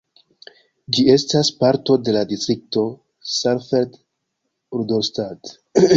Ĝi 0.97 1.03
estas 1.15 1.51
parto 1.59 1.97
de 2.07 2.15
la 2.17 2.23
distrikto 2.33 2.87
Saalfeld-Rudolstadt. 3.35 5.55